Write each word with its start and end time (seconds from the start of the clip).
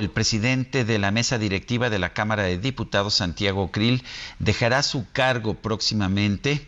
El 0.00 0.08
presidente 0.08 0.86
de 0.86 0.98
la 0.98 1.10
mesa 1.10 1.36
directiva 1.36 1.90
de 1.90 1.98
la 1.98 2.14
Cámara 2.14 2.44
de 2.44 2.56
Diputados, 2.56 3.12
Santiago 3.12 3.70
Krill, 3.70 4.02
dejará 4.38 4.82
su 4.82 5.04
cargo 5.12 5.52
próximamente 5.52 6.66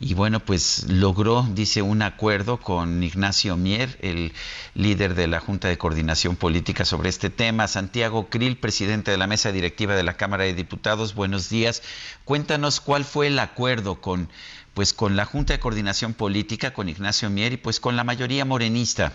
y 0.00 0.14
bueno, 0.14 0.40
pues 0.40 0.90
logró, 0.90 1.42
dice, 1.42 1.82
un 1.82 2.00
acuerdo 2.00 2.56
con 2.56 3.02
Ignacio 3.02 3.58
Mier, 3.58 3.98
el 4.00 4.32
líder 4.74 5.14
de 5.14 5.26
la 5.26 5.40
Junta 5.40 5.68
de 5.68 5.76
Coordinación 5.76 6.36
Política 6.36 6.86
sobre 6.86 7.10
este 7.10 7.28
tema. 7.28 7.68
Santiago 7.68 8.30
Krill, 8.30 8.56
presidente 8.56 9.10
de 9.10 9.18
la 9.18 9.26
mesa 9.26 9.52
directiva 9.52 9.94
de 9.94 10.02
la 10.02 10.14
Cámara 10.14 10.44
de 10.44 10.54
Diputados, 10.54 11.14
buenos 11.14 11.50
días. 11.50 11.82
Cuéntanos 12.24 12.80
cuál 12.80 13.04
fue 13.04 13.26
el 13.26 13.38
acuerdo 13.38 14.00
con, 14.00 14.30
pues, 14.72 14.94
con 14.94 15.16
la 15.16 15.26
Junta 15.26 15.52
de 15.52 15.60
Coordinación 15.60 16.14
Política, 16.14 16.72
con 16.72 16.88
Ignacio 16.88 17.28
Mier 17.28 17.52
y 17.52 17.56
pues 17.58 17.78
con 17.78 17.94
la 17.94 18.04
mayoría 18.04 18.46
morenista. 18.46 19.12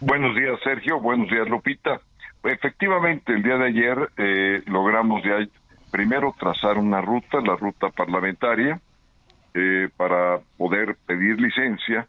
Buenos 0.00 0.34
días, 0.34 0.58
Sergio. 0.64 0.98
Buenos 0.98 1.30
días, 1.30 1.48
Lupita. 1.48 2.00
Efectivamente, 2.42 3.32
el 3.32 3.42
día 3.42 3.58
de 3.58 3.66
ayer 3.66 4.10
eh, 4.16 4.62
logramos 4.66 5.22
ya 5.22 5.38
primero 5.90 6.34
trazar 6.38 6.78
una 6.78 7.00
ruta, 7.00 7.40
la 7.40 7.56
ruta 7.56 7.88
parlamentaria, 7.90 8.80
eh, 9.54 9.88
para 9.96 10.38
poder 10.56 10.96
pedir 11.06 11.40
licencia 11.40 12.06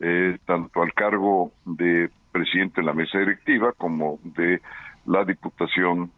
eh, 0.00 0.38
tanto 0.44 0.82
al 0.82 0.92
cargo 0.92 1.52
de 1.64 2.10
presidente 2.30 2.80
de 2.80 2.86
la 2.86 2.92
mesa 2.92 3.18
directiva 3.18 3.72
como 3.72 4.18
de 4.22 4.60
la 5.06 5.24
diputación 5.24 6.10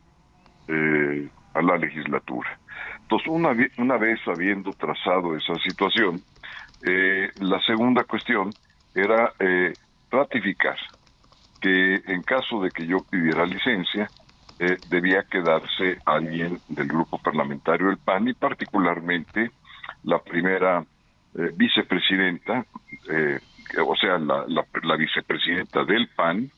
eh, 0.69 1.29
a 1.55 1.63
la 1.63 1.77
legislatura. 1.77 2.59
Entonces, 3.03 3.29
una, 3.29 3.55
una 3.79 3.97
vez 3.97 4.19
habiendo 4.27 4.73
trazado 4.73 5.37
esa 5.37 5.55
situación, 5.57 6.21
eh, 6.87 7.31
la 7.41 7.61
segunda 7.61 8.05
cuestión 8.05 8.51
era 8.95 9.33
ratificar 10.11 10.77
en 11.67 12.23
caso 12.23 12.61
de 12.61 12.71
que 12.71 12.87
yo 12.87 12.99
pidiera 13.11 13.45
licencia, 13.47 14.09
eh, 14.59 14.79
debía 14.89 15.23
quedarse 15.25 15.99
alguien 16.07 16.59
del 16.69 16.89
grupo 16.89 17.19
parlamentario 17.19 17.89
del 17.89 17.99
PAN 17.99 18.27
y 18.27 18.33
particularmente 18.33 19.51
la 20.05 20.19
primera 20.19 20.83
eh, 21.35 21.51
vicepresidenta, 21.55 22.65
eh, 23.11 23.39
o 23.87 23.95
sea, 23.97 24.17
la, 24.17 24.47
la, 24.47 24.97
vicepresidenta 24.97 25.85
del 25.85 26.09
PAN, 26.09 26.51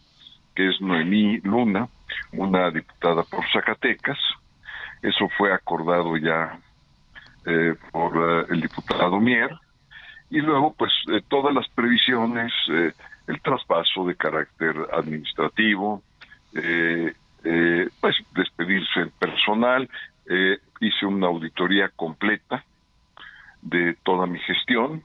que 0.54 0.68
es 0.68 0.80
Noemí 0.80 1.38
Luna, 1.38 1.88
una 2.32 2.70
diputada 2.70 3.24
por 3.24 3.44
Zacatecas. 3.52 4.18
Eso 5.02 5.28
fue 5.36 5.52
acordado 5.52 6.16
ya 6.16 6.58
por 7.92 8.46
el 8.50 8.60
diputado 8.60 9.18
Mier. 9.18 9.50
Y 10.28 10.40
luego, 10.40 10.74
pues, 10.76 10.92
todas 11.28 11.54
las 11.54 11.66
previsiones, 11.70 12.52
el 13.28 13.40
traspaso 13.40 14.04
de 14.04 14.16
carácter 14.16 14.74
administrativo, 14.92 16.02
pues, 16.52 18.16
despedirse 18.34 19.00
el 19.00 19.10
personal, 19.12 19.88
hice 20.80 21.06
una 21.06 21.28
auditoría 21.28 21.88
completa 21.90 22.64
de 23.62 23.96
toda 24.02 24.26
mi 24.26 24.38
gestión 24.40 25.02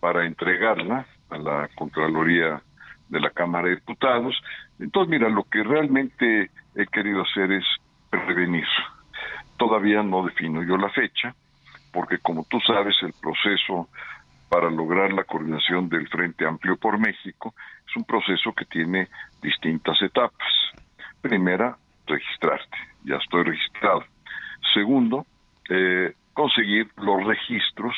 para 0.00 0.26
entregarla 0.26 1.06
a 1.30 1.38
la 1.38 1.68
Contraloría 1.74 2.60
de 3.08 3.20
la 3.20 3.30
Cámara 3.30 3.68
de 3.68 3.76
Diputados. 3.76 4.34
Entonces, 4.78 5.10
mira, 5.10 5.28
lo 5.28 5.44
que 5.44 5.62
realmente 5.62 6.50
he 6.74 6.86
querido 6.86 7.22
hacer 7.22 7.52
es 7.52 7.64
prevenir. 8.10 8.66
Todavía 9.56 10.02
no 10.02 10.24
defino 10.24 10.62
yo 10.62 10.76
la 10.76 10.90
fecha, 10.90 11.34
porque 11.92 12.18
como 12.18 12.44
tú 12.50 12.60
sabes, 12.60 12.96
el 13.02 13.14
proceso 13.20 13.88
para 14.54 14.70
lograr 14.70 15.12
la 15.12 15.24
coordinación 15.24 15.88
del 15.88 16.06
Frente 16.06 16.46
Amplio 16.46 16.76
por 16.76 16.96
México 16.96 17.56
es 17.84 17.96
un 17.96 18.04
proceso 18.04 18.52
que 18.52 18.64
tiene 18.64 19.08
distintas 19.42 20.00
etapas. 20.00 20.46
Primera, 21.20 21.76
registrarte. 22.06 22.76
Ya 23.02 23.16
estoy 23.16 23.42
registrado. 23.42 24.04
Segundo, 24.72 25.26
eh, 25.68 26.14
conseguir 26.32 26.88
los 26.98 27.24
registros 27.24 27.96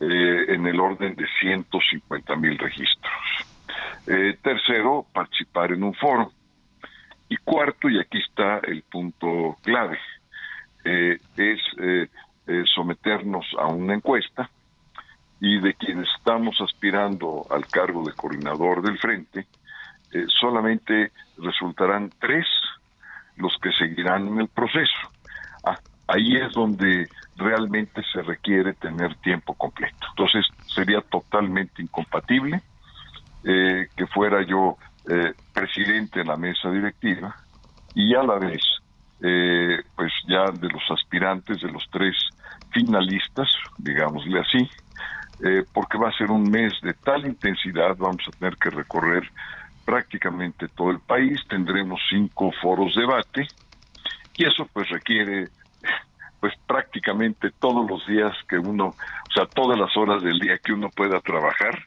eh, 0.00 0.46
en 0.48 0.66
el 0.66 0.80
orden 0.80 1.14
de 1.14 1.24
150 1.40 2.34
mil 2.34 2.58
registros. 2.58 3.46
Eh, 4.08 4.36
tercero, 4.42 5.06
participar 5.12 5.70
en 5.70 5.84
un 5.84 5.94
foro. 5.94 6.32
Y 7.28 7.36
cuarto, 7.36 7.88
y 7.88 8.00
aquí 8.00 8.18
está 8.18 8.58
el 8.58 8.82
punto 8.82 9.56
clave, 9.62 10.00
es 10.84 11.60
someternos 12.74 13.46
a 13.56 13.66
una 13.66 13.94
encuesta 13.94 14.50
y 15.40 15.60
de 15.60 15.74
quienes 15.74 16.08
estamos 16.16 16.56
aspirando 16.60 17.46
al 17.50 17.66
cargo 17.66 18.04
de 18.04 18.14
coordinador 18.14 18.82
del 18.82 18.98
frente, 18.98 19.46
eh, 20.12 20.24
solamente 20.40 21.12
resultarán 21.38 22.10
tres 22.20 22.46
los 23.36 23.56
que 23.60 23.70
seguirán 23.72 24.28
en 24.28 24.40
el 24.40 24.48
proceso. 24.48 25.10
Ah, 25.64 25.78
ahí 26.08 26.36
es 26.36 26.52
donde 26.52 27.08
realmente 27.36 28.02
se 28.12 28.22
requiere 28.22 28.72
tener 28.74 29.14
tiempo 29.16 29.54
completo. 29.54 30.06
Entonces 30.10 30.46
sería 30.66 31.00
totalmente 31.02 31.82
incompatible 31.82 32.62
eh, 33.44 33.88
que 33.94 34.06
fuera 34.06 34.42
yo 34.42 34.76
eh, 35.08 35.34
presidente 35.52 36.20
de 36.20 36.24
la 36.24 36.36
mesa 36.36 36.70
directiva 36.70 37.36
y 37.94 38.14
a 38.14 38.22
la 38.22 38.38
vez, 38.38 38.62
eh, 39.22 39.82
pues 39.94 40.12
ya 40.26 40.50
de 40.50 40.68
los 40.68 40.82
aspirantes, 40.90 41.60
de 41.60 41.70
los 41.70 41.84
tres 41.90 42.16
finalistas, 42.72 43.48
digámosle 43.78 44.40
así, 44.40 44.68
eh, 45.44 45.64
porque 45.72 45.98
va 45.98 46.08
a 46.08 46.16
ser 46.16 46.30
un 46.30 46.50
mes 46.50 46.72
de 46.82 46.94
tal 46.94 47.26
intensidad, 47.26 47.96
vamos 47.96 48.22
a 48.26 48.38
tener 48.38 48.56
que 48.56 48.70
recorrer 48.70 49.30
prácticamente 49.84 50.68
todo 50.68 50.90
el 50.90 51.00
país, 51.00 51.40
tendremos 51.48 52.00
cinco 52.10 52.50
foros 52.60 52.94
de 52.94 53.02
debate 53.02 53.48
y 54.36 54.44
eso 54.44 54.68
pues 54.72 54.88
requiere 54.88 55.48
pues 56.40 56.54
prácticamente 56.66 57.50
todos 57.58 57.88
los 57.88 58.06
días 58.06 58.32
que 58.48 58.58
uno, 58.58 58.88
o 58.88 59.32
sea, 59.34 59.46
todas 59.46 59.78
las 59.78 59.96
horas 59.96 60.22
del 60.22 60.38
día 60.38 60.58
que 60.58 60.72
uno 60.72 60.90
pueda 60.90 61.20
trabajar, 61.20 61.78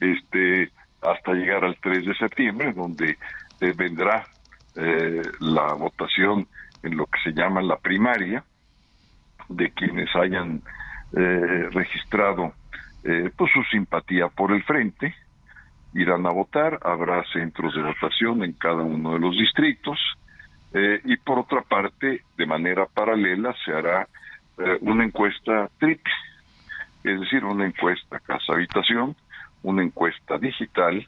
este, 0.00 0.70
hasta 1.02 1.32
llegar 1.32 1.64
al 1.64 1.76
3 1.80 2.06
de 2.06 2.14
septiembre, 2.14 2.72
donde 2.72 3.18
eh, 3.60 3.72
vendrá 3.76 4.26
eh, 4.76 5.22
la 5.40 5.74
votación 5.74 6.48
en 6.82 6.96
lo 6.96 7.06
que 7.06 7.20
se 7.22 7.32
llama 7.32 7.62
la 7.62 7.76
primaria 7.76 8.42
de 9.48 9.70
quienes 9.70 10.14
hayan 10.16 10.62
eh, 11.16 11.68
registrado 11.70 12.52
eh, 13.04 13.30
pues 13.36 13.52
su 13.52 13.62
simpatía 13.64 14.28
por 14.28 14.52
el 14.52 14.62
frente, 14.64 15.14
irán 15.94 16.26
a 16.26 16.30
votar, 16.30 16.80
habrá 16.82 17.24
centros 17.32 17.74
de 17.74 17.82
votación 17.82 18.42
en 18.42 18.52
cada 18.52 18.82
uno 18.82 19.12
de 19.14 19.20
los 19.20 19.36
distritos, 19.36 19.98
eh, 20.74 21.00
y 21.04 21.16
por 21.18 21.38
otra 21.38 21.62
parte, 21.62 22.24
de 22.36 22.46
manera 22.46 22.86
paralela, 22.86 23.54
se 23.64 23.72
hará 23.72 24.08
eh, 24.58 24.78
una 24.80 25.04
encuesta 25.04 25.70
triple, 25.78 26.12
es 27.04 27.20
decir, 27.20 27.44
una 27.44 27.64
encuesta 27.64 28.18
casa-habitación, 28.18 29.14
una 29.62 29.84
encuesta 29.84 30.36
digital 30.36 31.06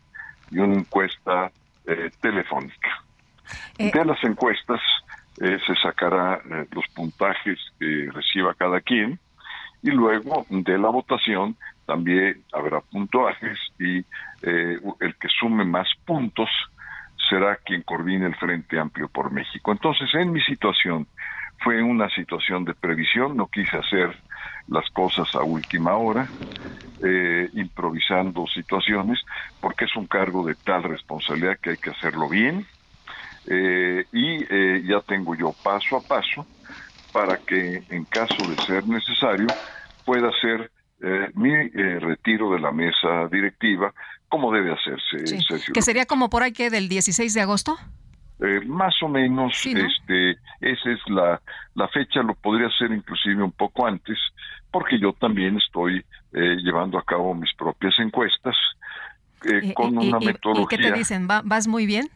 y 0.52 0.58
una 0.58 0.74
encuesta 0.74 1.50
eh, 1.84 2.10
telefónica. 2.20 3.02
De 3.78 4.04
las 4.04 4.22
encuestas 4.24 4.80
se 5.36 5.74
sacará 5.82 6.40
los 6.72 6.86
puntajes 6.94 7.58
que 7.78 8.08
reciba 8.10 8.54
cada 8.54 8.80
quien 8.80 9.18
y 9.82 9.90
luego 9.90 10.46
de 10.48 10.78
la 10.78 10.88
votación 10.88 11.56
también 11.86 12.44
habrá 12.52 12.80
puntuajes 12.80 13.58
y 13.78 13.98
eh, 14.42 14.78
el 15.00 15.16
que 15.16 15.28
sume 15.28 15.64
más 15.64 15.88
puntos 16.04 16.50
será 17.28 17.56
quien 17.56 17.82
coordine 17.82 18.26
el 18.26 18.36
Frente 18.36 18.78
Amplio 18.78 19.08
por 19.08 19.32
México. 19.32 19.72
Entonces, 19.72 20.08
en 20.14 20.32
mi 20.32 20.40
situación, 20.42 21.06
fue 21.58 21.82
una 21.82 22.08
situación 22.10 22.64
de 22.64 22.74
previsión, 22.74 23.36
no 23.36 23.48
quise 23.48 23.76
hacer 23.76 24.14
las 24.68 24.88
cosas 24.90 25.28
a 25.34 25.42
última 25.42 25.96
hora, 25.96 26.32
eh, 27.02 27.48
improvisando 27.54 28.46
situaciones, 28.46 29.20
porque 29.60 29.84
es 29.86 29.96
un 29.96 30.06
cargo 30.06 30.46
de 30.46 30.54
tal 30.56 30.82
responsabilidad 30.82 31.58
que 31.60 31.70
hay 31.70 31.78
que 31.78 31.90
hacerlo 31.90 32.28
bien. 32.28 32.66
Eh, 33.48 34.04
y 34.12 34.44
eh, 34.50 34.82
ya 34.84 35.00
tengo 35.02 35.34
yo 35.36 35.56
paso 35.62 35.96
a 35.96 36.02
paso 36.02 36.48
para 37.12 37.38
que 37.38 37.84
en 37.88 38.04
caso 38.06 38.48
de 38.48 38.58
ser 38.58 38.86
necesario 38.86 39.56
pueda 40.04 40.30
ser 40.40 40.70
mi 41.34 41.52
retiro 41.98 42.52
de 42.52 42.60
la 42.60 42.72
mesa 42.72 43.28
directiva 43.30 43.92
como 44.28 44.52
debe 44.52 44.72
hacerse, 44.72 45.38
Que 45.72 45.82
sería 45.82 46.06
como 46.06 46.28
por 46.28 46.42
ahí 46.42 46.52
que 46.52 46.70
del 46.70 46.88
16 46.88 47.32
de 47.34 47.40
agosto. 47.40 47.76
Eh, 48.40 48.60
más 48.66 48.94
o 49.02 49.08
menos, 49.08 49.54
este, 49.64 50.32
esa 50.60 50.90
es 50.90 51.00
la, 51.06 51.40
la 51.74 51.88
fecha, 51.88 52.22
lo 52.22 52.34
podría 52.34 52.68
ser 52.76 52.90
inclusive 52.90 53.42
un 53.42 53.52
poco 53.52 53.86
antes, 53.86 54.18
porque 54.70 54.98
yo 54.98 55.14
también 55.14 55.56
estoy 55.56 56.04
eh, 56.32 56.56
llevando 56.62 56.98
a 56.98 57.04
cabo 57.04 57.34
mis 57.34 57.54
propias 57.54 57.94
encuestas 57.98 58.54
eh, 59.44 59.72
con 59.72 59.96
una 59.96 60.18
metodología. 60.18 60.64
¿Y 60.64 60.82
qué 60.82 60.90
te 60.90 60.92
dicen? 60.92 61.26
¿Vas 61.26 61.66
muy 61.66 61.86
bien? 61.86 62.10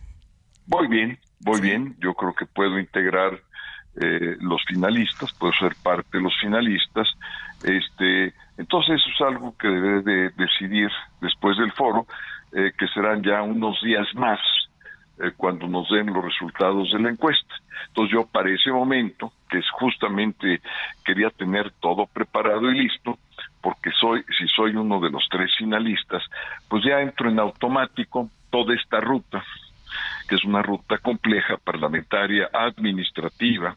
Voy 0.66 0.88
bien, 0.88 1.18
voy 1.40 1.60
bien. 1.60 1.96
Yo 2.00 2.12
creo 2.14 2.34
que 2.34 2.46
puedo 2.46 2.78
integrar 2.78 3.40
los 4.40 4.62
finalistas, 4.66 5.32
puedo 5.32 5.52
ser 5.54 5.74
parte 5.82 6.16
de 6.16 6.22
los 6.22 6.32
finalistas. 6.40 7.08
Este, 7.62 8.32
entonces 8.56 9.00
eso 9.00 9.10
es 9.14 9.20
algo 9.20 9.56
que 9.58 9.68
debe 9.68 10.02
de 10.02 10.30
decidir 10.30 10.90
después 11.20 11.56
del 11.58 11.72
foro, 11.72 12.06
que 12.52 12.88
serán 12.88 13.22
ya 13.22 13.42
unos 13.42 13.80
días 13.80 14.08
más 14.14 14.40
eh, 15.22 15.32
cuando 15.36 15.68
nos 15.68 15.90
den 15.90 16.06
los 16.06 16.24
resultados 16.24 16.90
de 16.92 16.98
la 16.98 17.10
encuesta. 17.10 17.54
Entonces 17.88 18.14
yo 18.14 18.26
para 18.26 18.50
ese 18.50 18.72
momento, 18.72 19.32
que 19.50 19.58
es 19.58 19.70
justamente 19.72 20.62
quería 21.04 21.28
tener 21.28 21.72
todo 21.72 22.06
preparado 22.06 22.70
y 22.70 22.78
listo, 22.78 23.18
porque 23.60 23.90
soy, 24.00 24.24
si 24.38 24.48
soy 24.48 24.76
uno 24.76 24.98
de 24.98 25.10
los 25.10 25.26
tres 25.30 25.50
finalistas, 25.58 26.22
pues 26.68 26.84
ya 26.84 27.02
entro 27.02 27.28
en 27.28 27.38
automático 27.38 28.30
toda 28.48 28.74
esta 28.74 28.98
ruta, 29.00 29.44
que 30.26 30.36
es 30.36 30.44
una 30.44 30.62
ruta 30.62 30.96
compleja, 30.96 31.58
parlamentaria, 31.58 32.48
administrativa, 32.54 33.76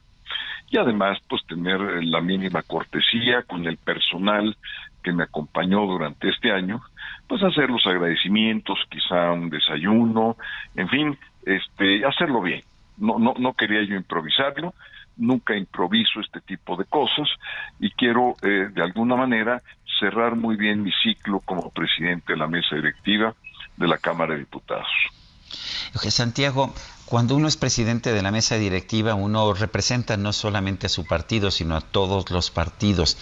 y 0.69 0.77
además 0.77 1.19
pues 1.27 1.45
tener 1.45 1.79
la 2.03 2.21
mínima 2.21 2.61
cortesía 2.63 3.43
con 3.43 3.65
el 3.65 3.77
personal 3.77 4.55
que 5.03 5.11
me 5.11 5.23
acompañó 5.23 5.85
durante 5.85 6.29
este 6.29 6.51
año, 6.51 6.81
pues 7.27 7.43
hacer 7.43 7.69
los 7.69 7.85
agradecimientos, 7.85 8.79
quizá 8.89 9.31
un 9.31 9.49
desayuno, 9.49 10.37
en 10.75 10.89
fin, 10.89 11.17
este, 11.45 12.05
hacerlo 12.05 12.41
bien. 12.41 12.63
No, 12.97 13.19
no, 13.19 13.33
no 13.37 13.53
quería 13.53 13.83
yo 13.83 13.95
improvisarlo, 13.95 14.73
nunca 15.17 15.55
improviso 15.55 16.19
este 16.19 16.41
tipo 16.41 16.75
de 16.75 16.85
cosas 16.85 17.27
y 17.79 17.91
quiero 17.91 18.35
eh, 18.41 18.69
de 18.71 18.81
alguna 18.81 19.15
manera 19.15 19.61
cerrar 19.99 20.35
muy 20.35 20.55
bien 20.55 20.83
mi 20.83 20.91
ciclo 21.03 21.39
como 21.39 21.69
presidente 21.71 22.33
de 22.33 22.39
la 22.39 22.47
mesa 22.47 22.75
directiva 22.75 23.33
de 23.77 23.87
la 23.87 23.97
Cámara 23.97 24.33
de 24.33 24.39
Diputados. 24.39 24.87
Santiago, 26.09 26.73
cuando 27.05 27.35
uno 27.35 27.47
es 27.47 27.57
presidente 27.57 28.11
de 28.11 28.21
la 28.21 28.31
mesa 28.31 28.55
directiva, 28.55 29.13
uno 29.13 29.53
representa 29.53 30.17
no 30.17 30.33
solamente 30.33 30.87
a 30.87 30.89
su 30.89 31.05
partido, 31.05 31.51
sino 31.51 31.75
a 31.75 31.81
todos 31.81 32.31
los 32.31 32.49
partidos. 32.49 33.17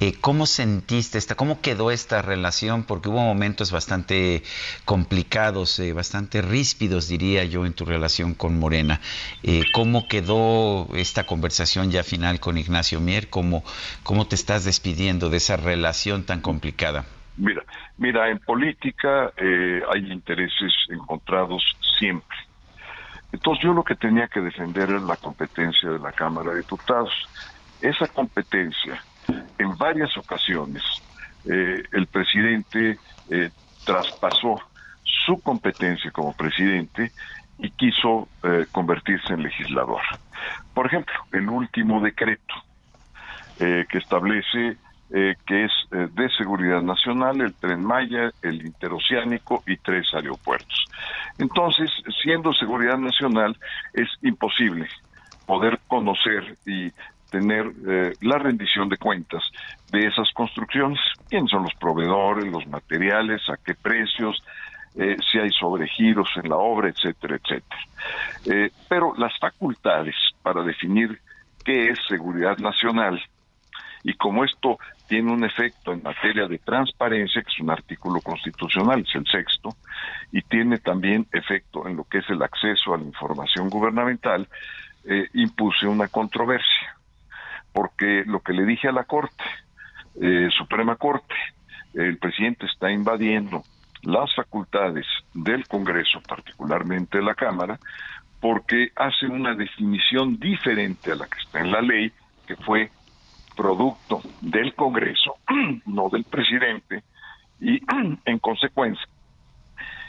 Eh, 0.00 0.14
¿Cómo 0.20 0.46
sentiste 0.46 1.16
esta, 1.16 1.34
cómo 1.34 1.60
quedó 1.62 1.90
esta 1.90 2.20
relación? 2.20 2.82
Porque 2.82 3.08
hubo 3.08 3.20
momentos 3.20 3.70
bastante 3.70 4.42
complicados, 4.84 5.78
eh, 5.78 5.92
bastante 5.92 6.42
ríspidos, 6.42 7.08
diría 7.08 7.44
yo, 7.44 7.64
en 7.64 7.72
tu 7.72 7.84
relación 7.84 8.34
con 8.34 8.58
Morena. 8.58 9.00
Eh, 9.42 9.62
¿Cómo 9.72 10.06
quedó 10.08 10.88
esta 10.94 11.24
conversación 11.24 11.90
ya 11.90 12.02
final 12.02 12.40
con 12.40 12.58
Ignacio 12.58 13.00
Mier? 13.00 13.30
¿Cómo, 13.30 13.64
cómo 14.02 14.26
te 14.26 14.34
estás 14.34 14.64
despidiendo 14.64 15.30
de 15.30 15.38
esa 15.38 15.56
relación 15.56 16.24
tan 16.24 16.40
complicada? 16.40 17.06
Mira, 17.36 17.62
mira, 17.98 18.28
en 18.30 18.38
política 18.38 19.32
hay 19.36 20.12
intereses 20.12 20.72
encontrados 20.88 21.62
siempre 21.98 22.36
entonces 23.34 23.64
yo 23.64 23.74
lo 23.74 23.82
que 23.82 23.96
tenía 23.96 24.28
que 24.28 24.40
defender 24.40 24.90
era 24.90 25.00
la 25.00 25.16
competencia 25.16 25.90
de 25.90 25.98
la 25.98 26.12
Cámara 26.12 26.52
de 26.52 26.58
Diputados. 26.58 27.12
Esa 27.80 28.06
competencia, 28.06 29.02
en 29.58 29.76
varias 29.76 30.16
ocasiones, 30.16 30.84
eh, 31.44 31.82
el 31.90 32.06
presidente 32.06 32.96
eh, 33.30 33.50
traspasó 33.84 34.54
su 35.02 35.40
competencia 35.42 36.12
como 36.12 36.32
presidente 36.32 37.10
y 37.58 37.70
quiso 37.70 38.28
eh, 38.44 38.66
convertirse 38.70 39.32
en 39.32 39.42
legislador. 39.42 40.02
Por 40.72 40.86
ejemplo, 40.86 41.14
el 41.32 41.48
último 41.48 42.00
decreto 42.00 42.54
que 43.58 43.98
establece 43.98 44.76
eh, 45.10 45.34
que 45.46 45.66
es 45.66 45.72
eh, 45.92 46.08
de 46.12 46.28
seguridad 46.30 46.80
nacional, 46.80 47.38
el 47.42 47.54
tren 47.54 47.84
Maya, 47.84 48.30
el 48.40 48.64
interoceánico 48.64 49.62
y 49.66 49.76
tres 49.76 50.06
aeropuertos. 50.14 50.86
Entonces, 51.38 51.90
siendo 52.22 52.54
seguridad 52.54 52.96
nacional, 52.96 53.54
es 53.92 54.08
imposible 54.22 54.88
poder 55.46 55.78
conocer 55.88 56.56
y 56.64 56.90
tener 57.30 57.70
eh, 57.86 58.12
la 58.22 58.38
rendición 58.38 58.88
de 58.88 58.96
cuentas 58.96 59.42
de 59.92 60.06
esas 60.06 60.32
construcciones, 60.32 60.98
quiénes 61.28 61.50
son 61.50 61.64
los 61.64 61.74
proveedores, 61.74 62.50
los 62.50 62.66
materiales, 62.66 63.42
a 63.50 63.58
qué 63.58 63.74
precios, 63.74 64.42
si 64.96 65.38
hay 65.40 65.50
sobregiros 65.50 66.28
en 66.36 66.48
la 66.48 66.56
obra, 66.56 66.88
etcétera, 66.88 67.36
etcétera. 67.36 68.70
pero 68.88 69.12
las 69.18 69.36
facultades 69.40 70.14
para 70.40 70.62
definir 70.62 71.20
qué 71.64 71.88
es 71.88 71.98
seguridad 72.08 72.56
nacional 72.58 73.20
y 74.04 74.12
como 74.14 74.44
esto 74.44 74.78
tiene 75.08 75.32
un 75.32 75.44
efecto 75.44 75.92
en 75.92 76.02
materia 76.02 76.46
de 76.46 76.58
transparencia, 76.58 77.42
que 77.42 77.50
es 77.50 77.60
un 77.60 77.70
artículo 77.70 78.20
constitucional, 78.20 79.00
es 79.00 79.14
el 79.14 79.26
sexto, 79.26 79.70
y 80.30 80.42
tiene 80.42 80.78
también 80.78 81.26
efecto 81.32 81.88
en 81.88 81.96
lo 81.96 82.04
que 82.04 82.18
es 82.18 82.28
el 82.28 82.42
acceso 82.42 82.94
a 82.94 82.98
la 82.98 83.04
información 83.04 83.70
gubernamental, 83.70 84.46
eh, 85.06 85.28
impuse 85.32 85.86
una 85.86 86.08
controversia, 86.08 86.96
porque 87.72 88.24
lo 88.26 88.40
que 88.40 88.52
le 88.52 88.64
dije 88.66 88.88
a 88.88 88.92
la 88.92 89.04
Corte, 89.04 89.44
eh, 90.20 90.48
Suprema 90.56 90.96
Corte, 90.96 91.34
el 91.94 92.18
presidente 92.18 92.66
está 92.66 92.90
invadiendo 92.90 93.62
las 94.02 94.34
facultades 94.34 95.06
del 95.32 95.66
Congreso, 95.66 96.20
particularmente 96.28 97.22
la 97.22 97.34
Cámara, 97.34 97.78
porque 98.40 98.92
hace 98.96 99.26
una 99.26 99.54
definición 99.54 100.38
diferente 100.38 101.12
a 101.12 101.14
la 101.14 101.26
que 101.26 101.38
está 101.38 101.60
en 101.60 101.72
la 101.72 101.80
ley, 101.80 102.12
que 102.46 102.56
fue 102.56 102.90
producto 103.54 104.20
del 104.40 104.74
Congreso, 104.74 105.36
no 105.86 106.08
del 106.08 106.24
presidente, 106.24 107.02
y 107.60 107.80
en 108.24 108.38
consecuencia, 108.38 109.06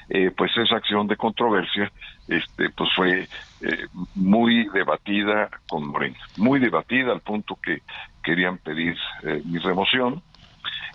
eh, 0.10 0.32
pues 0.36 0.52
esa 0.58 0.76
acción 0.76 1.08
de 1.08 1.18
controversia 1.18 1.92
este 2.28 2.70
pues 2.70 2.90
fue 2.96 3.28
eh, 3.62 3.88
muy 4.14 4.68
debatida 4.70 5.50
con 5.68 5.88
Morena, 5.88 6.18
muy 6.38 6.60
debatida 6.60 7.12
al 7.12 7.22
punto 7.22 7.58
que 7.62 7.82
querían 8.24 8.58
pedir 8.58 8.96
eh, 9.24 9.42
mi 9.46 9.58
remoción. 9.60 10.22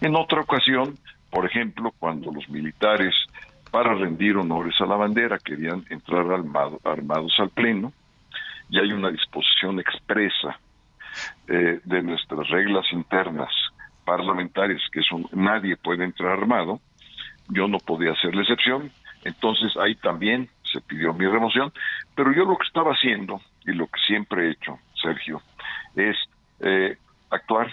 En 0.00 0.14
otra 0.16 0.40
ocasión, 0.40 0.96
por 1.30 1.46
ejemplo, 1.46 1.92
cuando 1.98 2.32
los 2.32 2.48
militares 2.48 3.14
para 3.70 3.94
rendir 3.94 4.36
honores 4.36 4.74
a 4.80 4.86
la 4.86 4.96
bandera 4.96 5.38
querían 5.38 5.84
entrar 5.90 6.26
armados 6.84 7.32
al 7.38 7.50
pleno, 7.50 7.92
y 8.68 8.78
hay 8.78 8.92
una 8.92 9.10
disposición 9.10 9.80
expresa 9.80 10.58
eh, 11.48 11.80
de 11.84 12.02
nuestras 12.02 12.48
reglas 12.48 12.86
internas 12.92 13.50
parlamentarias, 14.04 14.82
que 14.92 15.02
son 15.02 15.26
nadie 15.32 15.76
puede 15.76 16.04
entrar 16.04 16.32
armado, 16.32 16.80
yo 17.48 17.68
no 17.68 17.78
podía 17.78 18.12
hacer 18.12 18.34
la 18.34 18.42
excepción, 18.42 18.90
entonces 19.24 19.76
ahí 19.76 19.94
también 19.96 20.48
se 20.62 20.80
pidió 20.80 21.12
mi 21.12 21.26
remoción, 21.26 21.72
pero 22.14 22.32
yo 22.32 22.44
lo 22.44 22.56
que 22.56 22.66
estaba 22.66 22.92
haciendo 22.92 23.40
y 23.64 23.72
lo 23.72 23.86
que 23.86 24.00
siempre 24.06 24.46
he 24.46 24.50
hecho, 24.52 24.78
Sergio, 25.00 25.42
es 25.94 26.16
eh, 26.60 26.96
actuar 27.30 27.72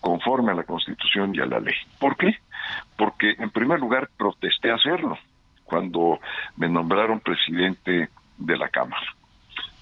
conforme 0.00 0.52
a 0.52 0.54
la 0.54 0.64
Constitución 0.64 1.34
y 1.34 1.40
a 1.40 1.46
la 1.46 1.60
ley. 1.60 1.74
¿Por 1.98 2.16
qué? 2.16 2.36
Porque 2.96 3.34
en 3.38 3.50
primer 3.50 3.80
lugar 3.80 4.10
protesté 4.16 4.70
hacerlo 4.70 5.18
cuando 5.64 6.18
me 6.56 6.68
nombraron 6.68 7.20
presidente 7.20 8.08
de 8.36 8.56
la 8.56 8.68
Cámara. 8.68 9.06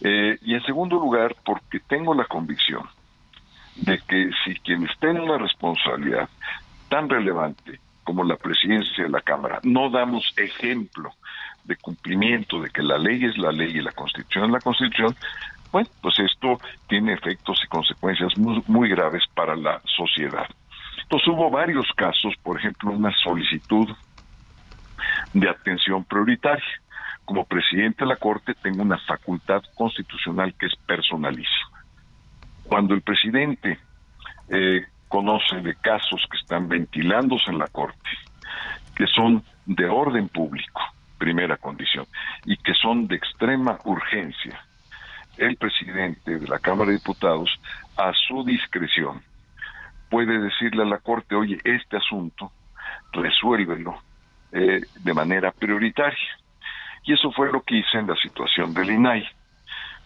Eh, 0.03 0.39
y 0.43 0.55
en 0.55 0.63
segundo 0.63 0.97
lugar, 0.97 1.37
porque 1.45 1.81
tengo 1.81 2.15
la 2.15 2.25
convicción 2.25 2.89
de 3.77 3.99
que 3.99 4.31
si 4.45 4.55
quien 4.57 4.85
está 4.85 5.11
en 5.11 5.21
una 5.21 5.39
responsabilidad 5.39 6.29
tan 6.89 7.09
relevante 7.09 7.81
como 8.05 8.25
la 8.25 8.37
presidencia 8.37 9.05
de 9.05 9.11
la 9.11 9.21
Cámara 9.21 9.61
no 9.63 9.91
damos 9.91 10.25
ejemplo 10.37 11.13
de 11.65 11.77
cumplimiento 11.77 12.61
de 12.61 12.71
que 12.71 12.83
la 12.83 12.99
ley 12.99 13.25
es 13.25 13.39
la 13.39 13.53
ley 13.53 13.77
y 13.77 13.81
la 13.81 13.93
constitución 13.93 14.47
es 14.47 14.51
la 14.51 14.61
constitución, 14.61 15.15
bueno, 15.71 15.89
pues 16.03 16.19
esto 16.19 16.61
tiene 16.89 17.13
efectos 17.13 17.61
y 17.65 17.69
consecuencias 17.69 18.37
muy, 18.37 18.63
muy 18.67 18.89
graves 18.89 19.23
para 19.35 19.55
la 19.55 19.81
sociedad. 19.85 20.49
Entonces 21.03 21.29
hubo 21.29 21.51
varios 21.51 21.87
casos, 21.97 22.35
por 22.43 22.59
ejemplo, 22.59 22.91
una 22.91 23.13
solicitud 23.23 23.89
de 25.33 25.49
atención 25.49 26.05
prioritaria. 26.05 26.65
Como 27.25 27.45
presidente 27.45 28.05
de 28.05 28.09
la 28.09 28.17
Corte 28.17 28.55
tengo 28.55 28.83
una 28.83 28.99
facultad 28.99 29.63
constitucional 29.75 30.55
que 30.55 30.67
es 30.67 30.75
personalísima. 30.87 31.85
Cuando 32.65 32.95
el 32.95 33.03
presidente 33.03 33.79
eh, 34.49 34.87
conoce 35.09 35.61
de 35.61 35.75
casos 35.75 36.25
que 36.31 36.39
están 36.39 36.69
ventilándose 36.69 37.51
en 37.51 37.59
la 37.59 37.67
Corte, 37.69 38.11
que 38.95 39.07
son 39.07 39.43
de 39.67 39.87
orden 39.87 40.29
público, 40.29 40.81
primera 41.19 41.57
condición, 41.57 42.07
y 42.45 42.57
que 42.57 42.75
son 42.75 43.07
de 43.07 43.17
extrema 43.17 43.79
urgencia, 43.85 44.61
el 45.37 45.57
presidente 45.57 46.39
de 46.39 46.49
la 46.49 46.59
Cámara 46.59 46.91
de 46.91 46.99
Diputados, 46.99 47.51
a 47.97 48.13
su 48.13 48.45
discreción, 48.45 49.23
puede 50.11 50.39
decirle 50.41 50.83
a 50.83 50.87
la 50.87 50.99
Corte, 50.99 51.35
oye, 51.35 51.59
este 51.65 51.97
asunto, 51.97 52.53
resuélvelo 53.13 53.97
eh, 54.53 54.81
de 55.03 55.15
manera 55.15 55.53
prioritaria. 55.53 56.19
Y 57.05 57.13
eso 57.15 57.31
fue 57.33 57.51
lo 57.53 57.63
que 57.63 57.77
hice 57.77 57.99
en 57.99 58.07
la 58.07 58.17
situación 58.17 58.75
del 58.75 58.91
INAI. 58.91 59.27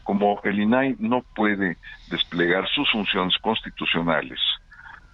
Como 0.05 0.41
el 0.45 0.61
INAI 0.61 0.97
no 0.99 1.23
puede 1.35 1.77
desplegar 2.09 2.69
sus 2.69 2.91
funciones 2.91 3.37
constitucionales 3.39 4.41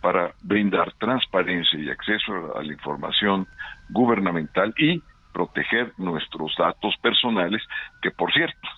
para 0.00 0.32
brindar 0.42 0.92
transparencia 0.94 1.78
y 1.78 1.90
acceso 1.90 2.56
a 2.56 2.62
la 2.62 2.72
información 2.72 3.46
gubernamental 3.90 4.74
y 4.78 5.02
proteger 5.32 5.92
nuestros 5.98 6.54
datos 6.58 6.94
personales, 7.02 7.62
que 8.02 8.10
por 8.10 8.32
cierto, 8.32 8.68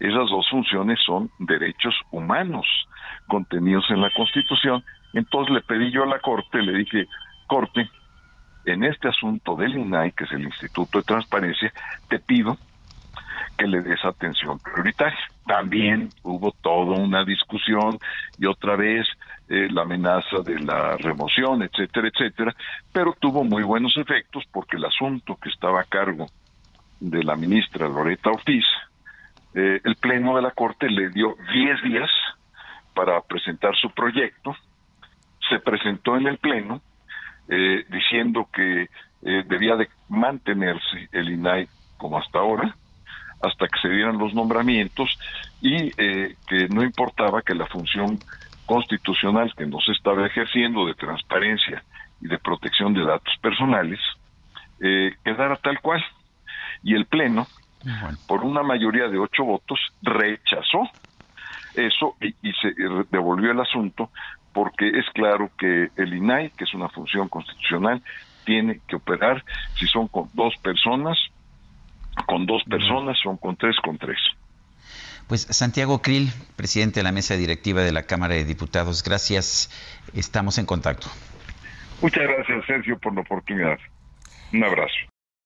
esas 0.00 0.28
dos 0.30 0.48
funciones 0.48 0.98
son 1.04 1.30
derechos 1.38 1.94
humanos 2.10 2.66
contenidos 3.28 3.84
en 3.90 4.00
la 4.00 4.10
Constitución. 4.10 4.82
Entonces 5.12 5.54
le 5.54 5.60
pedí 5.62 5.90
yo 5.92 6.04
a 6.04 6.06
la 6.06 6.18
Corte, 6.20 6.62
le 6.62 6.72
dije, 6.72 7.06
Corte, 7.46 7.88
en 8.64 8.84
este 8.84 9.08
asunto 9.08 9.56
del 9.56 9.76
INAI, 9.76 10.12
que 10.12 10.24
es 10.24 10.32
el 10.32 10.42
Instituto 10.42 10.98
de 10.98 11.04
Transparencia, 11.04 11.72
te 12.08 12.18
pido 12.18 12.56
que 13.56 13.66
le 13.66 13.82
des 13.82 14.02
atención 14.04 14.58
prioritaria. 14.58 15.18
También 15.46 16.08
hubo 16.22 16.52
toda 16.62 16.98
una 16.98 17.24
discusión 17.24 17.98
y 18.38 18.46
otra 18.46 18.76
vez 18.76 19.06
eh, 19.48 19.68
la 19.70 19.82
amenaza 19.82 20.38
de 20.44 20.58
la 20.60 20.96
remoción, 20.96 21.62
etcétera, 21.62 22.08
etcétera, 22.08 22.54
pero 22.92 23.14
tuvo 23.18 23.44
muy 23.44 23.62
buenos 23.62 23.96
efectos 23.96 24.44
porque 24.52 24.76
el 24.76 24.84
asunto 24.84 25.36
que 25.36 25.48
estaba 25.48 25.80
a 25.80 25.84
cargo 25.84 26.26
de 27.00 27.24
la 27.24 27.36
ministra 27.36 27.88
Loreta 27.88 28.30
Ortiz, 28.30 28.64
eh, 29.54 29.80
el 29.84 29.96
Pleno 29.96 30.36
de 30.36 30.42
la 30.42 30.52
Corte 30.52 30.88
le 30.88 31.10
dio 31.10 31.34
10 31.52 31.82
días 31.82 32.10
para 32.94 33.20
presentar 33.22 33.74
su 33.76 33.90
proyecto, 33.90 34.54
se 35.48 35.58
presentó 35.58 36.16
en 36.16 36.28
el 36.28 36.38
Pleno 36.38 36.80
eh, 37.50 37.84
diciendo 37.88 38.48
que 38.52 38.88
debía 39.22 39.76
de 39.76 39.90
mantenerse 40.08 41.10
el 41.12 41.28
INAI 41.28 41.68
como 41.98 42.16
hasta 42.16 42.38
ahora, 42.38 42.74
hasta 43.42 43.68
que 43.68 43.78
se 43.82 43.90
dieran 43.90 44.16
los 44.16 44.32
nombramientos 44.32 45.10
y 45.60 45.92
que 45.92 46.68
no 46.70 46.82
importaba 46.82 47.42
que 47.42 47.54
la 47.54 47.66
función 47.66 48.18
constitucional 48.70 49.52
que 49.56 49.66
no 49.66 49.78
se 49.80 49.90
estaba 49.90 50.24
ejerciendo 50.24 50.86
de 50.86 50.94
transparencia 50.94 51.82
y 52.20 52.28
de 52.28 52.38
protección 52.38 52.94
de 52.94 53.04
datos 53.04 53.34
personales 53.42 53.98
eh, 54.80 55.14
quedara 55.24 55.56
tal 55.56 55.80
cual. 55.80 56.04
Y 56.82 56.94
el 56.94 57.06
Pleno, 57.06 57.48
por 58.26 58.44
una 58.44 58.62
mayoría 58.62 59.08
de 59.08 59.18
ocho 59.18 59.44
votos, 59.44 59.78
rechazó 60.02 60.88
eso 61.74 62.16
y, 62.20 62.28
y 62.48 62.52
se 62.62 62.72
devolvió 63.10 63.50
el 63.50 63.60
asunto 63.60 64.10
porque 64.52 64.88
es 64.88 65.06
claro 65.14 65.50
que 65.58 65.90
el 65.96 66.14
INAI, 66.14 66.50
que 66.50 66.64
es 66.64 66.74
una 66.74 66.88
función 66.88 67.28
constitucional, 67.28 68.02
tiene 68.44 68.80
que 68.88 68.96
operar 68.96 69.44
si 69.76 69.86
son 69.86 70.08
con 70.08 70.28
dos 70.34 70.54
personas, 70.62 71.18
con 72.26 72.46
dos 72.46 72.62
personas, 72.64 73.16
son 73.22 73.36
con 73.36 73.56
tres, 73.56 73.76
con 73.82 73.98
tres. 73.98 74.18
Pues 75.28 75.42
Santiago 75.42 76.02
Krill, 76.02 76.30
presidente 76.56 77.00
de 77.00 77.04
la 77.04 77.12
mesa 77.12 77.36
directiva 77.36 77.82
de 77.82 77.92
la 77.92 78.02
Cámara 78.02 78.34
de 78.34 78.44
Diputados, 78.44 79.04
gracias. 79.04 79.70
Estamos 80.12 80.58
en 80.58 80.66
contacto. 80.66 81.06
Muchas 82.02 82.24
gracias, 82.24 82.66
Sergio, 82.66 82.98
por 82.98 83.14
la 83.14 83.20
oportunidad. 83.20 83.78
Un 84.52 84.64
abrazo. 84.64 85.09